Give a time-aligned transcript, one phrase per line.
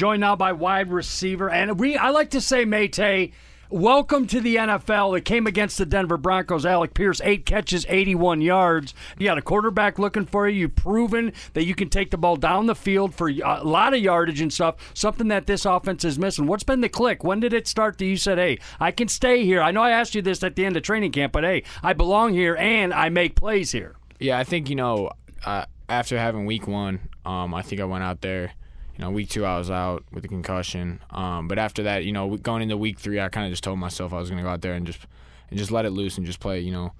[0.00, 1.50] joined now by wide receiver.
[1.50, 3.34] And we, I like to say, Mate,
[3.68, 5.18] welcome to the NFL.
[5.18, 6.64] It came against the Denver Broncos.
[6.64, 8.94] Alec Pierce, eight catches, 81 yards.
[9.18, 10.60] You got a quarterback looking for you.
[10.60, 14.00] You've proven that you can take the ball down the field for a lot of
[14.00, 16.46] yardage and stuff, something that this offense is missing.
[16.46, 17.22] What's been the click?
[17.22, 19.60] When did it start that you said, hey, I can stay here?
[19.60, 21.92] I know I asked you this at the end of training camp, but hey, I
[21.92, 23.96] belong here and I make plays here.
[24.18, 25.10] Yeah, I think, you know,
[25.44, 28.54] uh, after having week one, um, I think I went out there.
[29.00, 31.00] You know, week two I was out with a concussion.
[31.08, 33.78] Um, but after that, you know, going into week three, I kind of just told
[33.78, 35.00] myself I was going to go out there and just
[35.48, 36.60] and just let it loose and just play.
[36.60, 36.92] You know,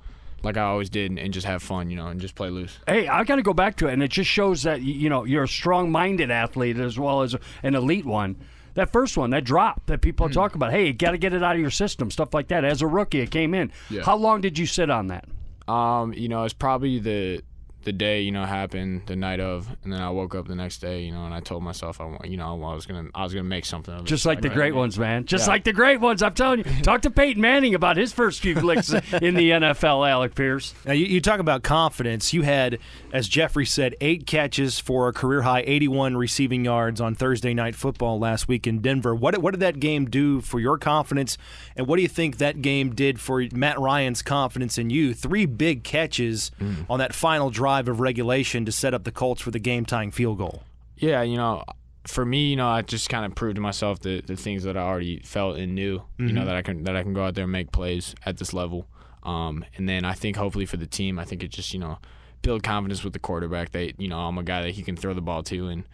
[0.43, 1.91] like I always did, and just have fun.
[1.91, 2.79] You know, and just play loose.
[2.87, 5.25] Hey, I got to go back to it, and it just shows that you know
[5.25, 8.37] you're a strong-minded athlete as well as an elite one.
[8.75, 10.33] That first one, that drop that people mm.
[10.33, 10.73] talk about.
[10.73, 12.65] Hey, you got to get it out of your system, stuff like that.
[12.65, 13.73] As a rookie, it came in.
[13.91, 14.05] Yeah.
[14.05, 15.27] How long did you sit on that?
[15.69, 17.43] Um, you know, it's probably the
[17.83, 20.79] the day you know happened the night of and then i woke up the next
[20.79, 23.23] day you know and i told myself i want you know i was gonna i
[23.23, 24.07] was gonna make something of it.
[24.07, 25.25] Just like the great ones man.
[25.25, 25.52] Just yeah.
[25.52, 26.65] like the great ones i'm telling you.
[26.83, 30.74] Talk to peyton manning about his first few licks in the nfl alec pierce.
[30.85, 32.32] Now you, you, talk about confidence.
[32.32, 32.79] You had
[33.13, 37.74] as jeffrey said eight catches for a career high 81 receiving yards on thursday night
[37.74, 39.15] football last week in denver.
[39.15, 41.38] What, what did that game do for your confidence?
[41.77, 45.15] And what do you think that game did for matt ryan's confidence in you?
[45.15, 46.85] Three big catches mm.
[46.90, 49.85] on that final drive drive of regulation to set up the Colts for the game
[49.85, 50.65] tying field goal.
[50.96, 51.63] Yeah, you know,
[52.07, 54.77] for me, you know, I just kind of proved to myself the, the things that
[54.77, 55.99] I already felt and knew.
[55.99, 56.27] Mm-hmm.
[56.27, 56.49] You know mm-hmm.
[56.49, 58.87] that I can that I can go out there and make plays at this level.
[59.23, 61.99] Um, and then I think hopefully for the team, I think it just you know
[62.43, 65.15] build confidence with the quarterback that you know I'm a guy that he can throw
[65.15, 65.84] the ball to and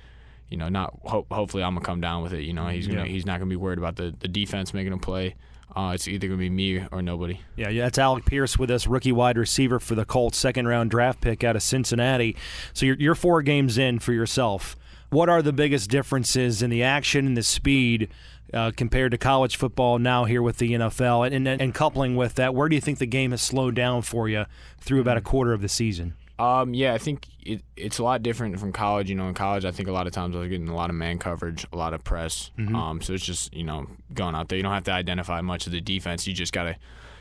[0.48, 2.42] you know not ho- hopefully I'm gonna come down with it.
[2.42, 3.06] You know he's gonna yeah.
[3.06, 5.34] he's not gonna be worried about the the defense making a play.
[5.74, 7.40] Uh, it's either going to be me or nobody.
[7.56, 10.90] Yeah, yeah, that's Alec Pierce with us, rookie wide receiver for the Colts, second round
[10.90, 12.36] draft pick out of Cincinnati.
[12.72, 14.76] So you're, you're four games in for yourself.
[15.10, 18.08] What are the biggest differences in the action and the speed
[18.54, 21.26] uh, compared to college football now here with the NFL?
[21.26, 24.02] And, and, and coupling with that, where do you think the game has slowed down
[24.02, 24.46] for you
[24.80, 26.14] through about a quarter of the season?
[26.38, 29.08] Um, yeah, I think it, it's a lot different from college.
[29.08, 30.90] You know, in college, I think a lot of times I was getting a lot
[30.90, 32.50] of man coverage, a lot of press.
[32.58, 32.76] Mm-hmm.
[32.76, 34.56] Um, so it's just you know going out there.
[34.56, 36.26] You don't have to identify much of the defense.
[36.26, 36.76] You just got to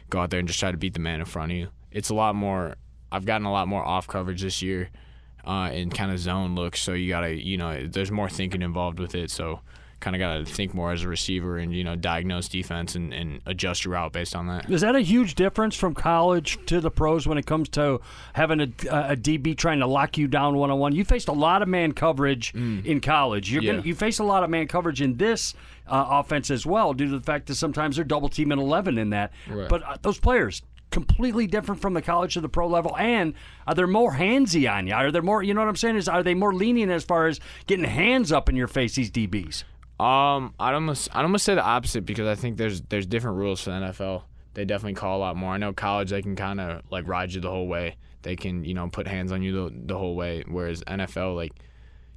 [0.10, 1.70] go out there and just try to beat the man in front of you.
[1.92, 2.76] It's a lot more.
[3.12, 4.90] I've gotten a lot more off coverage this year,
[5.46, 6.82] uh, and kind of zone looks.
[6.82, 9.32] So you gotta, you know, there's more thinking involved with it.
[9.32, 9.62] So
[10.00, 13.14] kind of got to think more as a receiver and you know diagnose defense and,
[13.14, 14.70] and adjust your route based on that.
[14.70, 18.02] Is that a huge difference from college to the pros when it comes to
[18.34, 20.94] having a, a DB trying to lock you down one on one?
[20.94, 22.86] You faced a lot of man coverage mm.
[22.86, 23.52] in college.
[23.52, 23.74] You're yeah.
[23.74, 25.54] gonna, you face a lot of man coverage in this
[25.88, 29.12] uh, offense as well, due to the fact that sometimes they're double teaming eleven in
[29.12, 29.32] that.
[29.50, 29.70] Right.
[29.70, 32.96] But uh, those players completely different from the college to the pro level?
[32.96, 33.34] And
[33.68, 34.94] are they more handsy on you?
[34.94, 35.44] Are they more?
[35.44, 35.98] You know what I'm saying?
[35.98, 38.96] Is are they more lenient as far as getting hands up in your face?
[38.96, 39.66] These DBs.
[40.00, 43.62] Um, I'd almost I'd almost say the opposite because I think there's there's different rules
[43.62, 44.24] for the NFL.
[44.54, 45.54] They definitely call a lot more.
[45.54, 47.98] I know college they can kind of like ride you the whole way.
[48.22, 50.44] They can you know put hands on you the, the whole way.
[50.48, 51.54] Whereas NFL like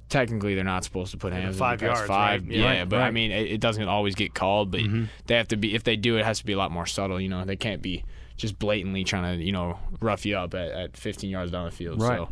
[0.09, 2.51] technically they're not supposed to put hands five yards five right?
[2.51, 5.05] yeah right, but i mean it, it, doesn't always get called but mm-hmm.
[5.27, 7.21] they have to be if they do it has to be a lot more subtle
[7.21, 8.03] you know they can't be
[8.35, 11.71] just blatantly trying to you know rough you up at, at 15 yards down the
[11.71, 12.17] field right.
[12.17, 12.29] so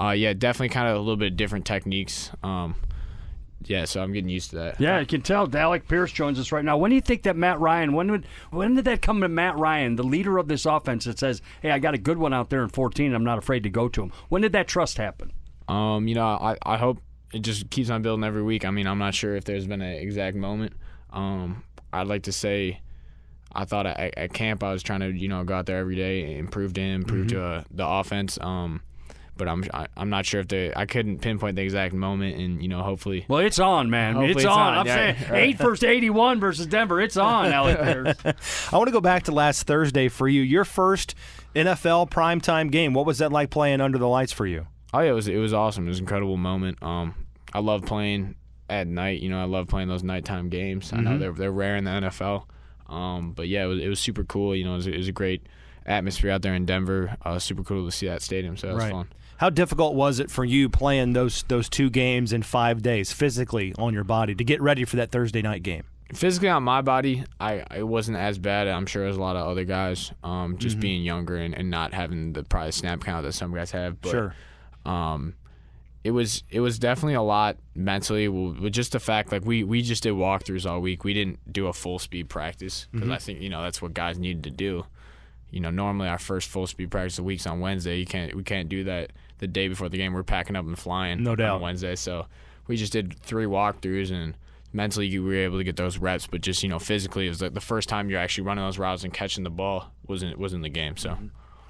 [0.00, 2.76] uh, yeah definitely kind of a little bit different techniques um,
[3.64, 4.80] yeah, so I'm getting used to that.
[4.80, 5.54] Yeah, you can tell.
[5.54, 6.76] Alec Pierce joins us right now.
[6.76, 7.92] When do you think that Matt Ryan?
[7.92, 11.18] When would when did that come to Matt Ryan, the leader of this offense, that
[11.18, 13.12] says, "Hey, I got a good one out there in 14.
[13.12, 15.32] I'm not afraid to go to him." When did that trust happen?
[15.66, 16.98] Um, you know, I I hope
[17.32, 18.64] it just keeps on building every week.
[18.64, 20.74] I mean, I'm not sure if there's been an exact moment.
[21.12, 22.80] Um, I'd like to say.
[23.50, 25.96] I thought at, at camp I was trying to you know go out there every
[25.96, 27.36] day, improve to him, improve mm-hmm.
[27.36, 28.38] to uh, the offense.
[28.40, 28.82] Um,
[29.38, 31.94] but I'm I, am i am not sure if they I couldn't pinpoint the exact
[31.94, 33.24] moment and you know hopefully.
[33.28, 34.18] Well it's on man.
[34.18, 34.78] It's, it's, on, on.
[34.78, 35.42] I'm yeah, saying right.
[35.42, 37.00] eight versus 81 versus Denver.
[37.00, 40.42] It's on Alec I want to go back to last Thursday for you.
[40.42, 41.14] Your first
[41.54, 44.66] NFL primetime game what was that like playing under the lights for you?
[44.92, 45.86] Oh yeah it was it was awesome.
[45.86, 46.82] It was an incredible moment.
[46.82, 47.14] Um
[47.52, 48.34] I love playing
[48.68, 49.22] at night.
[49.22, 50.88] You know I love playing those nighttime games.
[50.88, 50.96] Mm-hmm.
[50.96, 51.20] I know mm-hmm.
[51.20, 52.44] they're they're rare in the NFL
[52.88, 54.56] um but yeah it was, it was super cool.
[54.56, 55.46] You know it was, it was a great
[55.88, 57.16] atmosphere out there in Denver.
[57.24, 58.92] Uh, super cool to see that stadium, so that was right.
[58.92, 59.08] fun.
[59.38, 63.72] How difficult was it for you playing those those two games in five days physically
[63.78, 65.84] on your body to get ready for that Thursday night game?
[66.12, 68.66] Physically on my body, I it wasn't as bad.
[68.66, 70.12] I'm sure as a lot of other guys.
[70.24, 70.80] Um, just mm-hmm.
[70.80, 74.00] being younger and, and not having the probably snap count that some guys have.
[74.00, 74.34] But, sure.
[74.84, 75.34] Um,
[76.02, 79.82] it was it was definitely a lot mentally with just the fact like we we
[79.82, 81.04] just did walkthroughs all week.
[81.04, 83.12] We didn't do a full speed practice because mm-hmm.
[83.12, 84.84] I think you know that's what guys needed to do.
[85.50, 87.98] You know, normally our first full speed practice of weeks on Wednesday.
[87.98, 90.12] You can't we can't do that the day before the game.
[90.12, 91.22] We're packing up and flying.
[91.22, 91.56] No doubt.
[91.56, 92.26] On Wednesday, so
[92.66, 94.36] we just did three walkthroughs and
[94.72, 97.40] mentally we were able to get those reps, but just you know physically, it was
[97.40, 100.52] like the first time you're actually running those routes and catching the ball wasn't was
[100.52, 100.96] in the game.
[100.98, 101.16] So,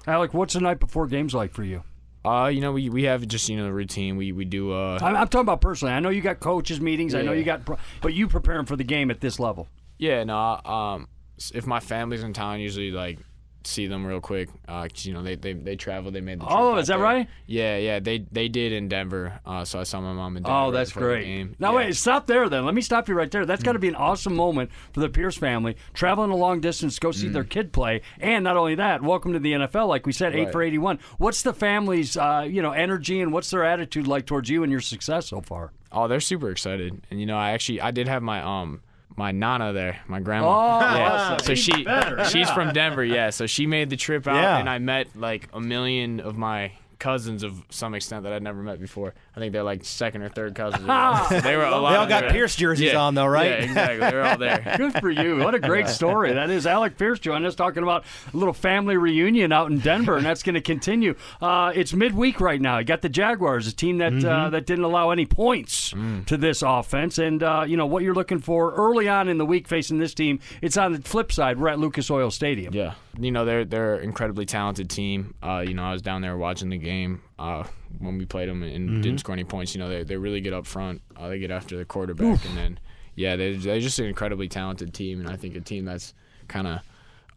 [0.07, 1.83] Alec, what's the night before games like for you?
[2.25, 4.17] uh, you know, we, we have just you know the routine.
[4.17, 5.93] We we do uh I'm, I'm talking about personally.
[5.93, 7.15] I know you got coaches meetings.
[7.15, 7.37] I know Yeah.
[7.39, 7.61] you got,
[8.01, 9.69] but you preparing for the game at this level.
[9.97, 11.07] yeah no um
[11.53, 13.19] if my family's in town, usually like
[13.63, 14.49] see them real quick.
[14.67, 16.11] Uh, 'cause, you know they they they travel.
[16.11, 17.03] They made the Oh, is that there.
[17.03, 17.27] right?
[17.45, 17.99] Yeah, yeah.
[17.99, 19.39] They they did in Denver.
[19.45, 20.57] Uh, so I saw my mom in Denver.
[20.57, 21.59] Oh, that's great.
[21.59, 21.77] Now Yeah.
[21.77, 22.65] wait, stop there then.
[22.65, 23.45] Let me stop you right there.
[23.45, 26.95] That's got to be an awesome moment for the Pierce family, traveling a long distance
[26.95, 27.33] to go see Mm.
[27.33, 29.87] their kid play, and not only that, welcome to the NFL.
[29.87, 30.51] Like we said, eight Right.
[30.51, 30.99] for eighty-one.
[31.17, 34.71] What's the family's, uh, you know, energy and what's their attitude like towards you and
[34.71, 35.71] your success so far?
[35.91, 38.81] Oh, they're super excited, and you know, I actually I did have my um
[39.19, 40.47] my nana there, my grandma.
[40.47, 41.11] Oh, yeah.
[41.11, 41.45] awesome.
[41.45, 42.53] So she better, she's yeah.
[42.53, 43.29] from Denver, yeah.
[43.31, 44.57] So she made the trip out, Yeah.
[44.57, 48.61] and I met like a million of my cousins of some extent that I'd never
[48.61, 49.13] met before.
[49.35, 50.85] I think they're like second or third cousins.
[51.43, 51.91] They were a lot.
[51.91, 52.31] They all got there.
[52.31, 52.99] Pierce jerseys Yeah.
[52.99, 53.49] on, though, right?
[53.51, 53.99] Yeah, exactly.
[53.99, 54.73] They're all there.
[54.77, 55.37] Good for you.
[55.37, 56.33] What a great story.
[56.33, 58.03] That is Alec Pierce joining us talking about
[58.33, 61.15] a little family reunion out in Denver, and that's going to continue.
[61.41, 62.79] Uh, it's midweek right now.
[62.79, 65.93] You got the Jaguars, a team that uh, that didn't allow any points
[66.25, 67.17] to this offense.
[67.17, 70.13] And, uh, you know, what you're looking for early on in the week facing this
[70.13, 71.59] team, it's on the flip side.
[71.59, 72.73] We're at Lucas Oil Stadium.
[72.73, 75.33] Yeah, you know they're they're an incredibly talented team.
[75.41, 76.88] Uh, you know I was down there watching the game
[77.37, 77.63] uh,
[77.99, 79.73] when we played them and didn't score any points.
[79.75, 81.01] You know they they really get up front.
[81.15, 82.79] Uh, they get after the quarterback and then
[83.15, 86.13] yeah they they're just an incredibly talented team and I think a team that's
[86.47, 86.79] kind of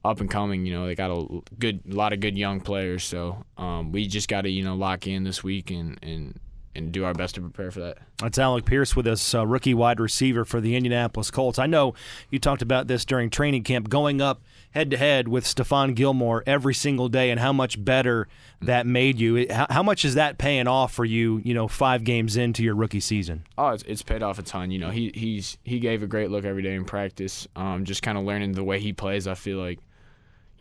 [0.05, 0.67] up and coming.
[0.67, 3.05] You know they got a good a lot of good young players.
[3.05, 6.39] So um, we just got to you know lock in this week and and
[6.75, 7.99] and do our best to prepare for that.
[8.19, 11.59] That's Alec Pierce with us, uh, rookie wide receiver for the Indianapolis Colts.
[11.59, 11.95] I know
[12.31, 16.43] you talked about this during training camp, going up head to head with Stephon Gilmore
[16.47, 18.29] every single day, and how much better
[18.61, 19.47] that made you.
[19.51, 21.41] How, how much is that paying off for you?
[21.45, 23.45] You know, five games into your rookie season.
[23.59, 24.71] Oh, it's, it's paid off a ton.
[24.71, 27.47] You know, he he's he gave a great look every day in practice.
[27.57, 29.27] Um, just kind of learning the way he plays.
[29.27, 29.81] I feel like,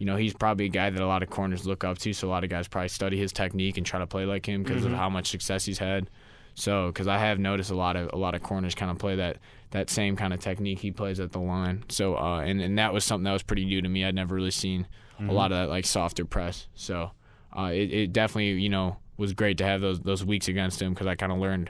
[0.01, 2.11] you know, he's probably a guy that a lot of corners look up to.
[2.11, 4.63] So a lot of guys probably study his technique and try to play like him
[4.63, 6.09] because of how much success he's had.
[6.55, 9.17] So, because I have noticed a lot of a lot of corners kind of play
[9.17, 9.37] that
[9.69, 11.83] that same kind of technique he plays at the line.
[11.89, 14.03] So, uh, and and that was something that was pretty new to me.
[14.03, 14.87] I'd never really seen
[15.19, 16.65] a lot of that like softer press.
[16.73, 17.11] So,
[17.55, 20.95] uh, it, it definitely you know was great to have those those weeks against him
[20.95, 21.69] because I kind of learned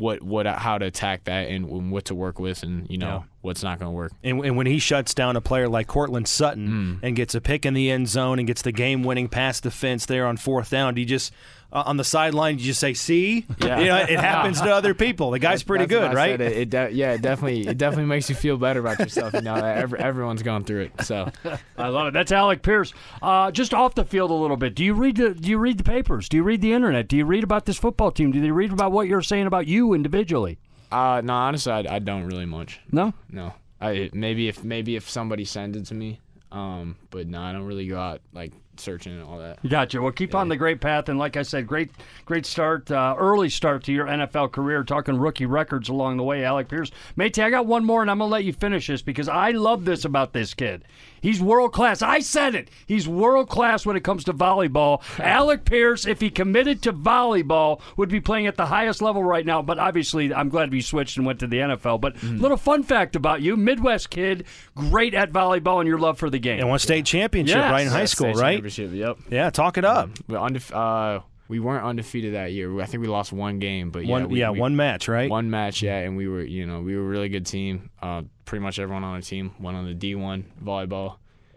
[0.00, 3.22] what what how to attack that and what to work with and you know Yeah.
[3.42, 4.12] what's not going to work.
[4.24, 7.06] And, and when he shuts down a player like Courtland Sutton mm.
[7.06, 10.06] and gets a pick in the end zone and gets the game winning pass defense
[10.06, 11.32] there on fourth down, do you just
[11.72, 13.78] uh, on the sideline you just say, "See, Yeah.
[13.78, 16.40] you know, it happens to other people." The guy's pretty That's good, right?
[16.40, 19.32] It, it de- yeah, it definitely it definitely makes you feel better about yourself.
[19.34, 21.04] You know, every, everyone's gone through it.
[21.04, 21.30] So
[21.78, 22.14] I love it.
[22.14, 22.92] That's Alec Pierce.
[23.22, 24.74] Uh, just off the field a little bit.
[24.74, 26.28] Do you read the Do you read the papers?
[26.28, 27.08] Do you read the internet?
[27.08, 28.30] Do you read about this football team?
[28.32, 30.58] Do you read about what you're saying about you individually?
[30.92, 32.80] uh, no, honestly, I, I don't really much.
[32.90, 33.14] No.
[33.30, 36.18] No, I maybe if maybe if somebody sends it to me,
[36.50, 39.58] um, but no, I don't really go out like searching and all that.
[39.68, 40.00] Gotcha.
[40.02, 41.90] Well, keep on the great path, and like I said, great,
[42.24, 44.82] great start, uh, early start to your NFL career.
[44.84, 46.90] Talking rookie records along the way, Alec Pierce.
[47.16, 49.84] Matey, I got one more, and I'm gonna let you finish this because I love
[49.84, 50.84] this about this kid.
[51.22, 52.00] He's world class.
[52.00, 52.70] I said it.
[52.86, 55.02] He's world class when it comes to volleyball.
[55.20, 59.44] Alec Pierce, if he committed to volleyball, would be playing at the highest level right
[59.44, 59.60] now.
[59.60, 62.00] But obviously, I'm glad he switched and went to the NFL.
[62.00, 64.44] But a little fun fact about you: Midwest kid,
[64.74, 66.60] great at volleyball, and your love for the game.
[66.60, 67.70] and won state championship Yes.
[67.70, 68.62] right in high school, state right?
[68.70, 69.32] Championship, Yep.
[69.32, 70.10] Yeah, talk it up.
[70.28, 72.80] We undefe- uh, we weren't undefeated that year.
[72.80, 75.28] I think we lost one game, but yeah, one, we, yeah, we- one match, right?
[75.28, 77.90] one match, yeah, and we were, you know, we were a really good team.
[78.00, 81.16] Uh, pretty much everyone on the team went on the D1 volleyball,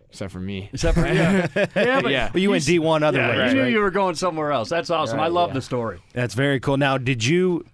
[0.10, 0.70] except for me.
[0.74, 2.32] Except for yeah, yeah, but Yeah.
[2.34, 3.72] Well, you went D one other yeah, ways, you knew right?
[3.72, 4.70] you were going somewhere else.
[4.70, 5.20] That's awesome.
[5.20, 5.56] I love yeah.
[5.56, 6.02] the story.
[6.14, 6.78] That's very cool.
[6.78, 7.66] Now, did you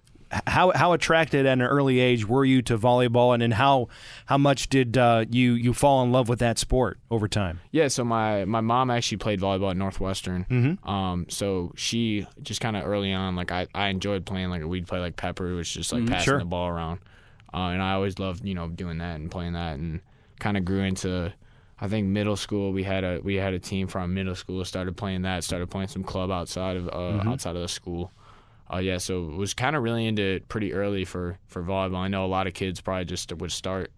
[0.46, 3.88] how how attracted at an early age were you to volleyball, and then how
[4.26, 7.60] how much did uh, you you fall in love with that sport over time?
[7.72, 10.46] Yeah, so my my mom actually played volleyball at Northwestern.
[10.48, 10.88] Mm-hmm.
[10.88, 14.50] Um, so she just kind of early on, like I, I enjoyed playing.
[14.50, 16.24] Like we'd play like pepper, which is just like passing Mm-hmm.
[16.24, 16.38] sure.
[16.38, 17.00] the ball around.
[17.52, 20.00] Uh, and I always loved you know doing that and playing that, and
[20.38, 21.32] kind of grew into.
[21.82, 24.64] I think middle school we had a we had a team from middle school.
[24.64, 25.42] Started playing that.
[25.44, 27.28] Started playing some club outside of uh, Mm-hmm.
[27.30, 28.12] outside of the school.
[28.72, 31.96] Uh, yeah, so was kind of really into it pretty early for for volleyball.
[31.96, 33.90] I know a lot of kids probably just would start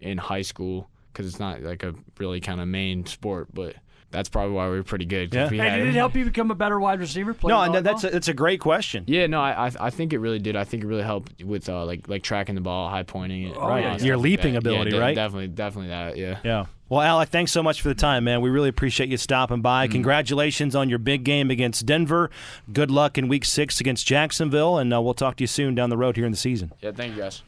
[0.00, 3.76] in high school because it's not like a really kind of main sport, but
[4.10, 5.34] that's probably why we were pretty good.
[5.34, 5.48] Yeah.
[5.50, 7.34] we Hey, had- did it help you become a better wide receiver?
[7.34, 7.54] Player?
[7.54, 9.04] No, playing and that's a, that's a great question.
[9.06, 10.56] yeah, no, I, I I think it really did.
[10.56, 13.56] I think it really helped with uh, like like tracking the ball, high pointing it,
[13.56, 13.74] Oh, yeah.
[13.74, 15.14] uh, Your stuff like leaping ability, yeah, de- right?
[15.14, 16.16] Definitely, definitely that.
[16.16, 16.38] Yeah.
[16.44, 16.66] Yeah.
[16.88, 18.40] Well, Alec, thanks so much for the time, man.
[18.40, 19.88] We really appreciate you stopping by.
[19.88, 22.30] Congratulations on your big game against Denver.
[22.72, 25.90] Good luck in Week Six against Jacksonville, and uh, we'll talk to you soon down
[25.90, 26.70] the road here in the season.
[26.80, 26.92] Yeah.
[26.92, 27.42] Thank you guys.